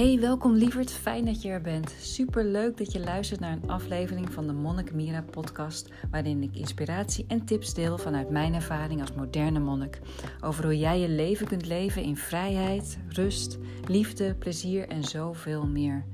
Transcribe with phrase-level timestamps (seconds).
[0.00, 0.92] Hey, welkom lieverd.
[0.92, 1.94] Fijn dat je er bent.
[1.98, 6.56] Super leuk dat je luistert naar een aflevering van de Monnik Mira podcast, waarin ik
[6.56, 10.00] inspiratie en tips deel vanuit mijn ervaring als moderne monnik
[10.40, 16.04] over hoe jij je leven kunt leven in vrijheid, rust, liefde, plezier en zoveel meer.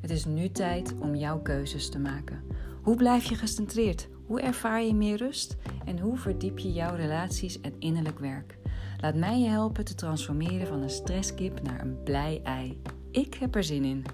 [0.00, 2.42] Het is nu tijd om jouw keuzes te maken.
[2.82, 4.08] Hoe blijf je gecentreerd?
[4.26, 5.56] Hoe ervaar je meer rust?
[5.84, 8.58] En hoe verdiep je jouw relaties en innerlijk werk?
[9.00, 12.80] Laat mij je helpen te transformeren van een stresskip naar een blij ei.
[13.12, 14.04] Ik heb er zin in.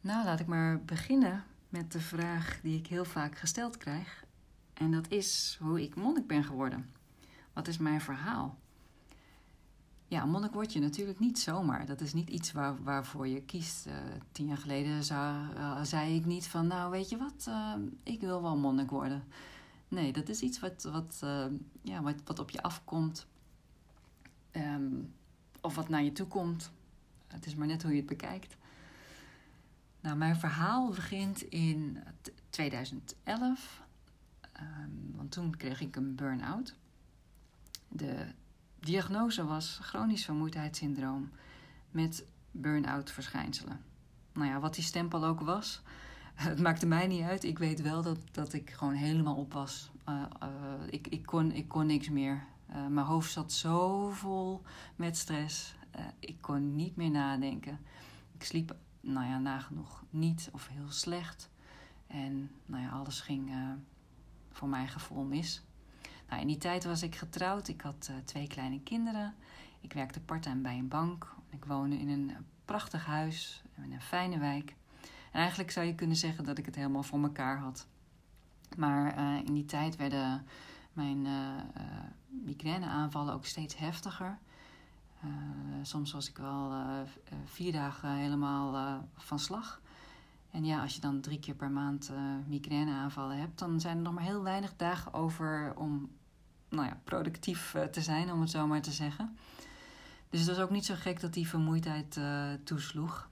[0.00, 4.24] Nou, laat ik maar beginnen met de vraag die ik heel vaak gesteld krijg.
[4.74, 6.90] En dat is hoe ik monnik ben geworden.
[7.52, 8.58] Wat is mijn verhaal?
[10.06, 11.86] Ja, monnik word je natuurlijk niet zomaar.
[11.86, 13.86] Dat is niet iets waar, waarvoor je kiest.
[13.86, 13.92] Uh,
[14.32, 18.42] tien jaar geleden uh, zei ik niet van, nou weet je wat, uh, ik wil
[18.42, 19.24] wel monnik worden.
[19.92, 21.46] Nee, dat is iets wat, wat, uh,
[21.82, 23.26] ja, wat, wat op je afkomt.
[24.52, 25.14] Um,
[25.60, 26.70] of wat naar je toe komt.
[27.26, 28.56] Het is maar net hoe je het bekijkt.
[30.00, 31.98] Nou, mijn verhaal begint in
[32.50, 33.82] 2011.
[34.60, 36.74] Um, want toen kreeg ik een burn-out.
[37.88, 38.26] De
[38.80, 41.30] diagnose was chronisch vermoeidheidssyndroom
[41.90, 43.80] met burn-out verschijnselen.
[44.32, 45.82] Nou ja, wat die stempel ook was,
[46.48, 47.44] het maakte mij niet uit.
[47.44, 49.90] Ik weet wel dat, dat ik gewoon helemaal op was.
[50.08, 50.48] Uh, uh,
[50.90, 52.44] ik, ik, kon, ik kon niks meer.
[52.70, 54.62] Uh, mijn hoofd zat zo vol
[54.96, 55.74] met stress.
[56.18, 57.78] ik kon niet meer nadenken.
[58.34, 61.50] Ik sliep, nou ja, nagenoeg niet of heel slecht.
[62.06, 63.50] En nou ja, alles ging
[64.50, 65.62] voor mijn gevoel mis.
[66.28, 67.68] Nou, in die tijd was ik getrouwd.
[67.68, 69.34] Ik had twee kleine kinderen.
[69.80, 71.34] Ik werkte parttime bij een bank.
[71.50, 72.32] Ik woonde in een
[72.64, 74.74] prachtig huis in een fijne wijk.
[75.32, 77.86] En eigenlijk zou je kunnen zeggen dat ik het helemaal voor mekaar had.
[78.76, 80.46] Maar uh, in die tijd werden
[80.92, 81.82] mijn uh, uh,
[82.44, 84.38] migraineaanvallen ook steeds heftiger.
[85.82, 86.72] soms was ik wel
[87.44, 89.80] vier dagen helemaal van slag.
[90.50, 92.10] En ja, als je dan drie keer per maand
[92.46, 96.10] migraineaanvallen hebt, dan zijn er nog maar heel weinig dagen over om
[96.68, 99.36] nou ja, productief te zijn, om het zo maar te zeggen.
[100.30, 102.20] Dus het was ook niet zo gek dat die vermoeidheid
[102.64, 103.28] toesloeg.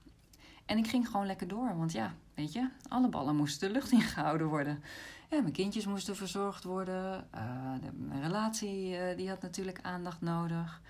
[0.71, 3.91] En ik ging gewoon lekker door, want ja, weet je, alle ballen moesten de lucht
[4.01, 4.83] ingehouden worden.
[5.29, 7.27] Ja, mijn kindjes moesten verzorgd worden.
[7.35, 10.81] Uh, de, mijn relatie uh, die had natuurlijk aandacht nodig.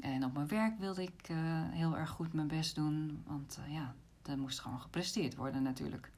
[0.00, 1.36] En op mijn werk wilde ik uh,
[1.70, 6.10] heel erg goed mijn best doen, want ja, er moest gewoon gepresteerd worden natuurlijk.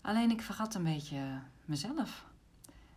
[0.00, 2.26] Alleen ik vergat een beetje mezelf.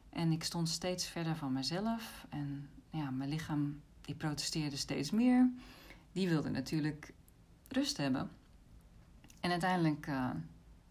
[0.09, 2.25] En ik stond steeds verder van mezelf.
[2.29, 5.49] En ja, mijn lichaam die protesteerde steeds meer.
[6.11, 7.13] Die wilde natuurlijk
[7.67, 8.29] rust hebben.
[9.43, 10.29] En uiteindelijk uh,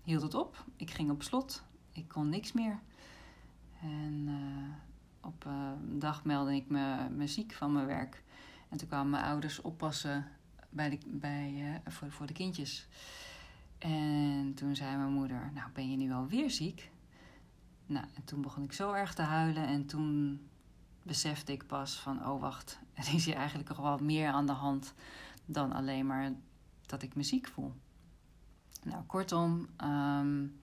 [0.02, 0.64] hield het op.
[0.76, 1.62] Ik ging op slot.
[1.92, 2.78] Ik kon niks meer.
[3.80, 8.22] En uh, op een dag meldde ik me, me ziek van mijn werk.
[8.68, 10.26] En toen kwamen mijn ouders oppassen
[10.70, 12.88] bij de, voor, voor de kindjes.
[13.78, 16.90] En toen zei mijn moeder: Nou, ben je nu alweer ziek?
[17.86, 19.66] Nou, en toen begon ik zo erg te huilen.
[19.66, 20.40] En toen
[21.02, 24.52] besefte ik pas van: Oh, wacht, er is hier eigenlijk nog wel meer aan de
[24.52, 24.94] hand
[25.44, 26.32] dan alleen maar
[26.86, 27.72] dat ik me ziek voel.
[28.82, 30.60] Nou, kortom, um,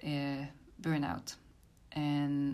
[0.00, 0.46] eh,
[0.76, 1.38] burn-out.
[1.88, 2.52] En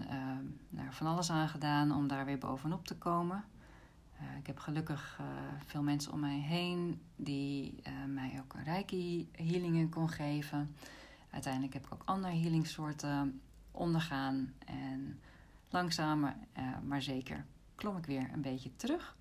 [0.68, 3.44] nou, van alles aan gedaan om daar weer bovenop te komen.
[4.20, 5.26] Uh, ik heb gelukkig uh,
[5.66, 10.74] veel mensen om mij heen die uh, mij ook een reiki healingen kon geven.
[11.30, 13.40] Uiteindelijk heb ik ook andere healingsoorten
[13.70, 14.52] ondergaan.
[14.66, 15.20] En
[15.70, 16.36] langzamer,
[16.86, 19.16] maar zeker, klom ik weer een beetje terug.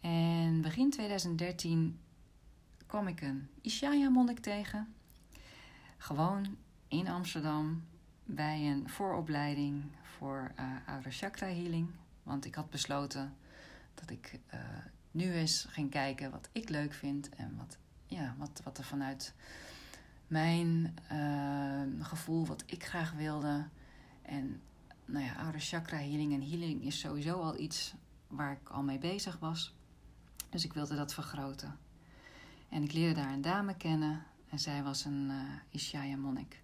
[0.00, 1.98] En begin 2013
[2.92, 4.94] kwam ik een Ishaya-monnik tegen.
[5.96, 6.56] Gewoon
[6.88, 7.84] in Amsterdam
[8.24, 11.90] bij een vooropleiding voor uh, oude chakra healing.
[12.22, 13.34] Want ik had besloten
[13.94, 14.60] dat ik uh,
[15.10, 19.34] nu eens ging kijken wat ik leuk vind en wat, ja, wat, wat er vanuit
[20.26, 23.68] mijn uh, gevoel, wat ik graag wilde.
[24.22, 24.60] En
[25.04, 27.94] nou ja, chakra healing en healing is sowieso al iets
[28.26, 29.74] waar ik al mee bezig was.
[30.48, 31.90] Dus ik wilde dat vergroten.
[32.72, 36.62] En ik leerde daar een dame kennen en zij was een uh, Ishaya monnik.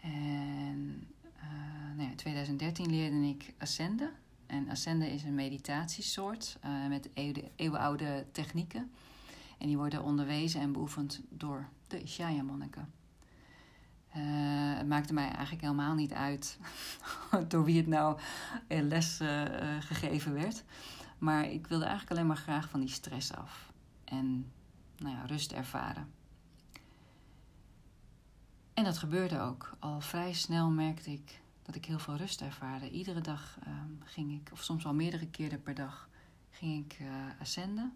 [0.00, 1.06] En
[1.36, 1.42] uh,
[1.88, 4.12] nou ja, in 2013 leerde ik Ascende.
[4.46, 7.08] En Ascende is een meditatiesoort uh, met
[7.56, 8.90] eeuwenoude technieken.
[9.58, 12.92] En die worden onderwezen en beoefend door de Ishaya monniken.
[14.76, 16.58] het maakte mij eigenlijk helemaal niet uit
[17.48, 18.18] door wie het nou
[18.68, 19.20] les
[19.80, 20.64] gegeven werd.
[21.18, 23.72] Maar ik wilde eigenlijk alleen maar graag van die stress af.
[24.04, 24.50] En
[24.98, 26.10] nou ja, rust ervaren.
[28.74, 29.76] En dat gebeurde ook.
[29.78, 32.90] Al vrij snel merkte ik dat ik heel veel rust ervaarde.
[32.90, 36.08] Iedere dag ehm, ging ik, of soms wel meerdere keren per dag,
[36.50, 37.08] ging ik uh,
[37.40, 37.92] ascenden.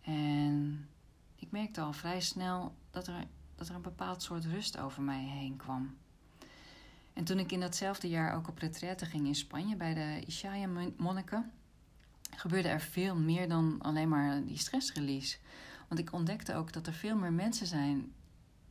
[0.00, 0.88] En
[1.36, 3.24] ik merkte al vrij snel dat er,
[3.54, 5.96] dat er een bepaald soort rust over mij heen kwam.
[7.12, 11.52] En toen ik in datzelfde jaar ook op retraite ging in Spanje bij de Ishaya-monniken,
[12.36, 15.38] gebeurde er veel meer dan alleen maar die stressrelease.
[15.92, 18.12] Want ik ontdekte ook dat er veel meer mensen zijn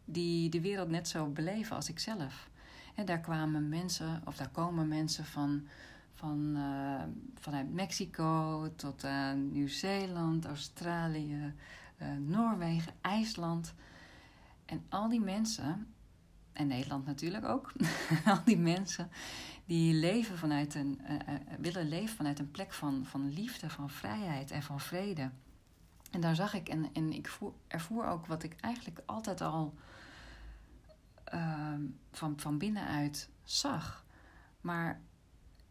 [0.06, 2.50] die de wereld net zo beleven als ik zelf.
[2.96, 5.68] En daar kwamen mensen, of daar komen mensen van,
[6.14, 7.02] van, uh,
[7.40, 11.54] vanuit Mexico tot aan Nieuw-Zeeland, Australië,
[12.02, 13.74] uh, Noorwegen, IJsland.
[14.66, 15.88] En al die mensen,
[16.54, 17.74] en Nederland natuurlijk ook,
[18.26, 19.10] al die mensen
[19.66, 21.18] die leven vanuit een, uh,
[21.60, 25.30] willen leven vanuit een plek van, van liefde, van vrijheid en van vrede.
[26.12, 29.74] En daar zag ik en, en ik voer, ervoer ook wat ik eigenlijk altijd al
[31.32, 31.82] Ehm,
[32.12, 34.06] van, van binnenuit zag.
[34.62, 35.02] Maar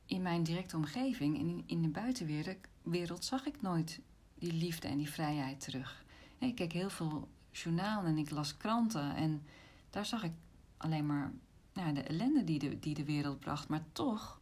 [0.06, 4.00] in mijn directe omgeving en in, in de buitenwereld zag ik nooit
[4.34, 6.04] die liefde en die vrijheid terug.
[6.38, 9.42] Ik keek heel veel journalen en ik las kranten en
[9.90, 10.32] daar zag ik
[10.76, 11.32] alleen maar
[11.72, 13.68] nou, de ellende die de, die de wereld bracht.
[13.68, 14.40] Maar toch,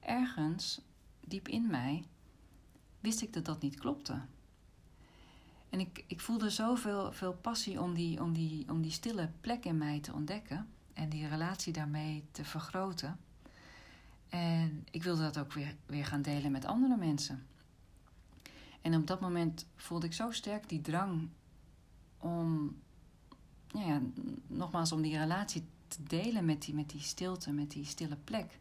[0.00, 0.80] ergens
[1.26, 2.04] diep in mij,
[3.00, 4.20] wist ik dat dat niet klopte.
[5.76, 9.64] En ik, ik voelde zoveel veel passie om die, om, die, om die stille plek
[9.64, 13.18] in mij te ontdekken en die relatie daarmee te vergroten.
[14.28, 17.46] En ik wilde dat ook weer, weer gaan delen met andere mensen.
[18.80, 21.28] En op dat moment voelde ik zo sterk die drang
[22.18, 22.76] om,
[23.66, 24.00] ja,
[24.46, 28.58] nogmaals, om die relatie te delen met die, met die stilte, met die stille plek.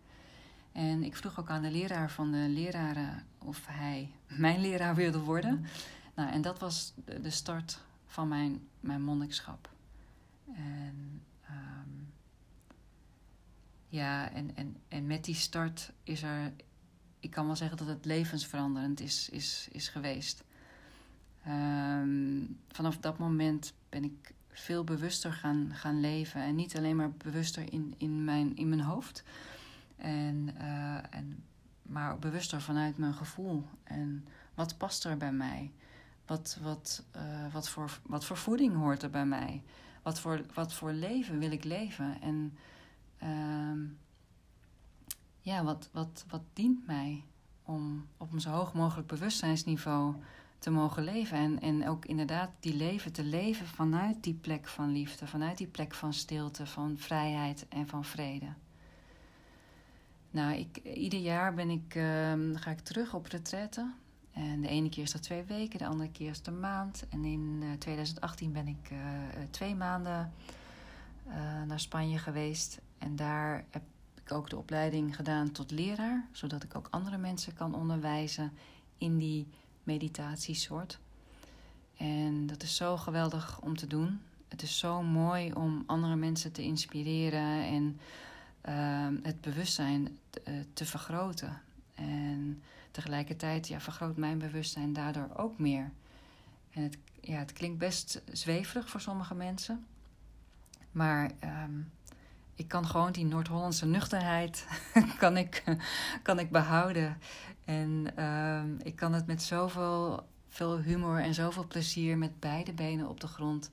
[0.71, 5.19] En ik vroeg ook aan de leraar van de leraren of hij mijn leraar wilde
[5.19, 5.65] worden.
[6.15, 9.69] Nou, en dat was de start van mijn, mijn monnikschap.
[10.56, 12.13] En um,
[13.88, 16.53] ja, en, en, en met die start is er,
[17.19, 20.44] ik kan wel zeggen dat het levensveranderend is, is, is geweest.
[21.47, 26.41] Um, vanaf dat moment ben ik veel bewuster gaan, gaan leven.
[26.41, 29.23] En niet alleen maar bewuster in, in, mijn, in mijn hoofd.
[29.95, 31.44] En, uh, en,
[31.81, 33.65] maar bewuster vanuit mijn gevoel.
[33.83, 35.71] En wat past er bij mij?
[36.25, 39.63] Wat, wat, uh, wat, voor, wat voor voeding hoort er bij mij?
[40.01, 42.22] Wat voor, wat voor leven wil ik leven?
[42.22, 42.57] En
[43.24, 43.89] uh,
[45.39, 47.24] ja, wat, wat, wat dient mij
[47.63, 50.16] om op een zo hoog mogelijk bewustzijnsniveau
[50.60, 51.38] te mogen leven?
[51.38, 55.68] En, en ook inderdaad die leven te leven vanuit die plek van liefde, vanuit die
[55.68, 58.54] plek van stilte, van vrijheid en van vrede.
[60.31, 63.92] Nou, ik, ieder jaar ben ik, uh, ga ik terug op retraite.
[64.35, 67.05] En de ene keer is dat twee weken, de andere keer is het een maand.
[67.09, 68.99] En in 2018 ben ik uh,
[69.49, 70.31] twee maanden
[71.67, 72.81] naar Spanje geweest.
[72.97, 73.81] En daar heb
[74.23, 78.51] ik ook de opleiding gedaan tot leraar, zodat ik ook andere mensen kan onderwijzen
[78.97, 79.47] in die
[79.83, 80.99] meditatiesoort.
[81.97, 84.21] En dat is zo geweldig om te doen.
[84.47, 87.99] Het is zo mooi om andere mensen te inspireren en
[88.69, 90.17] uh, het bewustzijn
[90.73, 91.61] te vergroten.
[91.95, 92.62] En
[92.92, 95.92] tegelijkertijd ja, vergroot mijn bewustzijn daardoor ook meer.
[96.71, 99.86] En het, ja, het klinkt best zweverig voor sommige mensen.
[100.92, 101.31] Maar
[101.63, 101.92] um,
[102.56, 104.67] ik kan gewoon die Noord-Hollandse nuchterheid
[105.17, 105.63] kan ik,
[106.24, 107.17] kan ik behouden.
[107.65, 113.10] En um, ik kan het met zoveel veel humor en zoveel plezier met beide benen
[113.10, 113.72] op de grond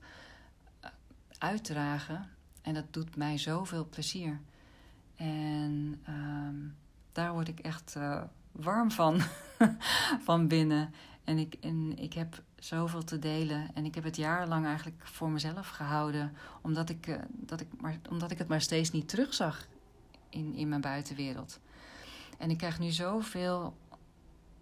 [0.83, 0.89] uh,
[1.37, 2.29] uitdragen.
[2.61, 4.39] En dat doet mij zoveel plezier.
[5.15, 6.75] En um,
[7.13, 9.21] daar word ik echt uh, warm van,
[10.27, 10.93] van binnen.
[11.23, 13.69] En ik, en ik heb zoveel te delen.
[13.73, 16.33] En ik heb het jarenlang eigenlijk voor mezelf gehouden.
[16.61, 19.67] Omdat ik, uh, dat ik, maar, omdat ik het maar steeds niet terugzag
[20.29, 21.59] in, in mijn buitenwereld.
[22.37, 23.77] En ik krijg nu zoveel,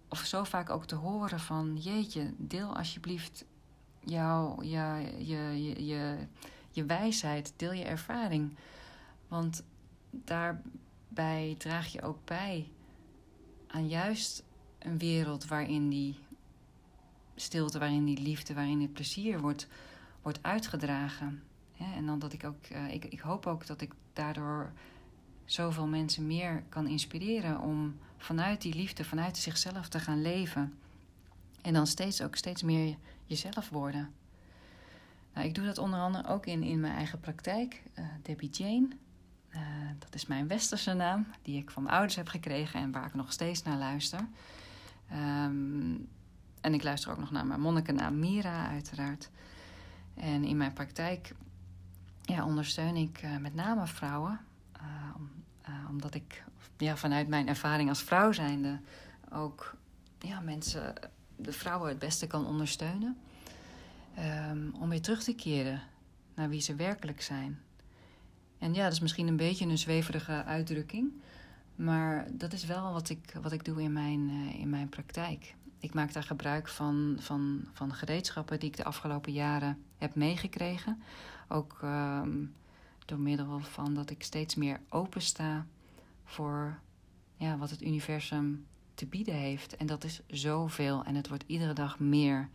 [0.08, 1.76] of zo vaak ook te horen van...
[1.76, 3.44] Jeetje, deel alsjeblieft
[4.00, 6.16] jouw, ja, je, je, je,
[6.70, 8.56] je wijsheid, deel je ervaring.
[9.28, 9.64] Want
[11.14, 12.68] daarbij draag je ook bij
[13.66, 14.42] aan juist
[14.78, 16.18] een wereld waarin die
[17.34, 19.66] stilte, waarin die liefde, waarin het plezier wordt,
[20.22, 21.42] wordt uitgedragen.
[21.76, 24.72] en dan dat ik ook, uh, ik, ik hoop ook dat ik daardoor
[25.44, 30.74] zoveel mensen meer kan inspireren om vanuit die liefde, vanuit zichzelf te gaan leven.
[31.62, 34.12] En dan steeds ook steeds meer jezelf worden.
[35.34, 37.82] Nou, ik doe dat onder andere ook in, in mijn eigen praktijk.
[37.98, 38.88] Uh, Debbie Jane,
[39.54, 39.60] uh,
[39.98, 43.14] dat is mijn westerse naam, die ik van mijn ouders heb gekregen en waar ik
[43.14, 44.20] nog steeds naar luister.
[45.12, 46.08] Um,
[46.60, 49.30] en ik luister ook nog naar mijn monnikennaam Mira, uiteraard.
[50.14, 51.34] En in mijn praktijk
[52.22, 54.40] ja, ondersteun ik uh, met name vrouwen
[55.68, 56.44] uh, omdat ik
[56.76, 58.80] ja, vanuit mijn ervaring als vrouw zijnde
[59.32, 59.74] ook
[60.18, 60.94] ja, mensen,
[61.36, 63.16] de vrouwen het beste kan ondersteunen.
[64.14, 65.82] Ehm, om weer terug te keren
[66.34, 67.60] naar wie ze werkelijk zijn.
[68.62, 71.12] En ja, dat is misschien een beetje een zweverige uitdrukking.
[71.74, 75.54] Maar dat is wel wat ik, wat ik doe in mijn, uh, in mijn praktijk.
[75.78, 81.02] Ik maak daar gebruik van, van, van gereedschappen die ik de afgelopen jaren heb meegekregen.
[81.48, 82.54] Ook um,
[83.04, 85.66] door middel van dat ik steeds meer opensta
[86.24, 86.78] voor
[87.36, 89.76] ja, wat het universum te bieden heeft.
[89.76, 92.48] En dat is zoveel en het wordt iedere dag meer.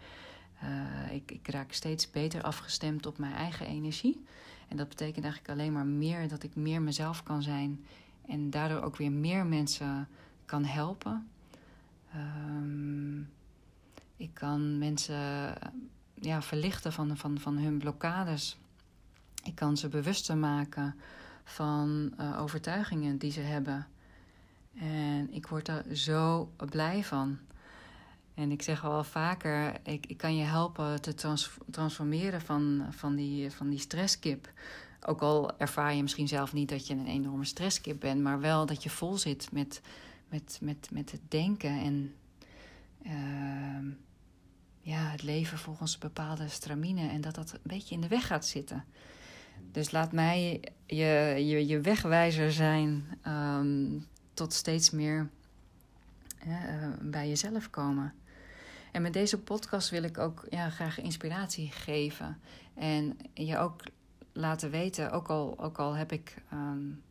[0.64, 4.26] Uh, ik, ik raak steeds beter afgestemd op mijn eigen energie.
[4.68, 7.86] En dat betekent eigenlijk alleen maar meer dat ik meer mezelf kan zijn.
[8.28, 10.08] En daardoor ook weer meer mensen
[10.46, 11.28] kan helpen.
[12.16, 13.30] Um,
[14.18, 15.54] ik kan mensen
[16.14, 18.58] ja, verlichten van, van, van hun blokkades.
[19.44, 20.96] Ik kan ze bewuster maken
[21.44, 23.88] van uh, overtuigingen die ze hebben.
[24.80, 27.38] En ik word daar zo blij van.
[28.38, 33.16] En ik zeg al vaker, ik, ik kan je helpen te trans transformeren van, van,
[33.16, 34.52] die, van die stresskip.
[35.02, 38.66] Ook al ervaar je misschien zelf niet dat je een enorme stresskip bent, maar wel
[38.66, 39.82] dat je vol zit met,
[40.30, 42.14] met, met, met het denken en
[43.06, 43.94] uh,
[44.82, 47.10] ja, het leven volgens bepaalde stramine.
[47.10, 48.86] En dat dat een beetje in de weg gaat zitten.
[49.72, 55.30] Dus laat mij je, je, je wegwijzer zijn um, tot steeds meer
[56.48, 58.14] uh, bij jezelf komen.
[58.98, 62.40] En met deze podcast wil ik ook ja, graag inspiratie geven.
[62.74, 63.82] En je ook
[64.32, 67.02] laten weten, ook al, ook al heb ik um,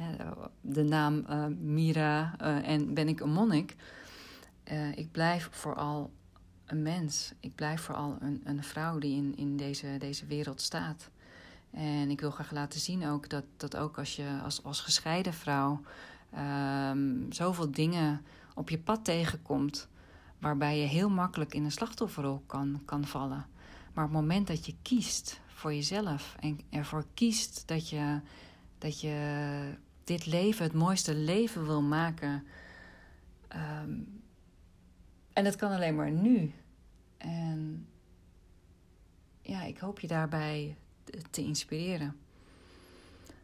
[0.00, 3.76] uh, de naam uh, Mira en ben ik een monnik.
[4.94, 6.10] ik blijf vooral
[6.66, 7.32] een mens.
[7.40, 11.10] Ik blijf vooral een, een vrouw die in, in deze, deze wereld staat.
[11.70, 15.34] En ik wil graag laten zien ook dat, dat ook als je als, als gescheiden
[15.34, 15.80] vrouw
[16.38, 18.20] um, zoveel dingen
[18.54, 19.88] op je pad tegenkomt,
[20.40, 23.46] waarbij je heel makkelijk in een slachtofferrol kan, kan vallen.
[23.92, 28.20] Maar op het moment dat je kiest voor jezelf en ervoor kiest dat je,
[28.78, 32.44] dat je dit leven het mooiste leven wil maken.
[33.56, 34.22] Um,
[35.32, 36.52] en dat kan alleen maar nu.
[37.16, 37.86] En
[39.42, 40.76] ja, ik hoop je daarbij
[41.30, 42.16] te inspireren.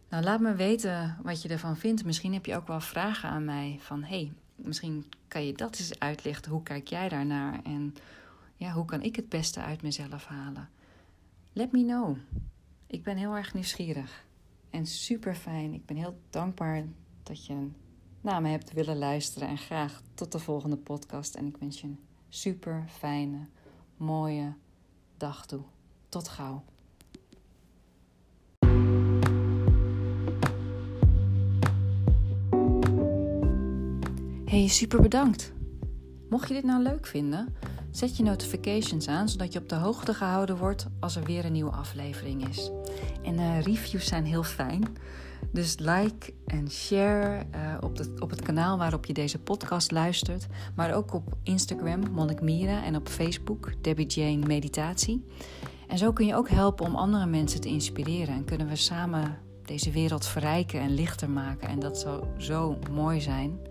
[0.08, 2.04] Nou, laat me weten wat je ervan vindt.
[2.04, 5.98] Misschien heb je ook wel vragen aan mij van hey, misschien kan je dat eens
[5.98, 6.52] uitlichten.
[6.52, 7.62] Hoe kijk jij daarnaar?
[7.64, 7.94] En
[8.56, 10.68] ja, hoe kan ik het beste uit mezelf halen?
[11.52, 12.16] Let me know.
[12.86, 14.24] Ik ben heel erg nieuwsgierig
[14.70, 15.74] en super fijn.
[15.74, 16.84] Ik ben heel dankbaar
[17.22, 17.68] dat je
[18.20, 19.48] naar me hebt willen luisteren.
[19.48, 21.34] En graag tot de volgende podcast.
[21.34, 23.46] En ik wens je een super fijne,
[23.96, 24.54] mooie
[25.16, 25.62] dag toe.
[26.08, 26.64] Tot gauw.
[34.46, 35.52] Hey, super bedankt.
[36.28, 37.54] Mocht je dit nou leuk vinden,
[37.90, 41.52] zet je notifications aan zodat je op de hoogte gehouden wordt als er weer een
[41.52, 42.70] nieuwe aflevering is.
[43.22, 44.84] En uh, reviews zijn heel fijn.
[45.52, 50.46] Dus like en share uh, op, op het kanaal waarop je deze podcast luistert.
[50.76, 52.84] Maar ook op Instagram, Monnik Mira.
[52.84, 55.26] En op Facebook, Debbie Jane Meditatie.
[55.88, 58.34] En zo kun je ook helpen om andere mensen te inspireren.
[58.34, 61.68] En kunnen we samen deze wereld verrijken en lichter maken.
[61.68, 63.65] En dat zou zo mooi zijn.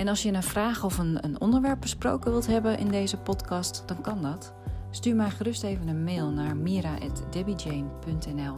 [0.00, 3.82] En als je een vraag of een, een onderwerp besproken wilt hebben in deze podcast,
[3.86, 4.54] dan kan dat.
[4.90, 8.56] Stuur mij gerust even een mail naar mira.debbiejane.nl.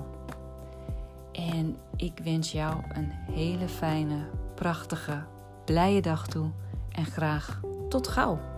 [1.33, 5.25] En ik wens jou een hele fijne, prachtige,
[5.65, 6.51] blije dag toe.
[6.91, 8.52] En graag tot gauw.